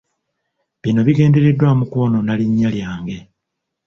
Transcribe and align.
Bino 0.81 0.99
bigendereddwamu 1.07 1.83
kwonoona 1.91 2.33
linnya 2.39 2.69
lyange. 2.75 3.17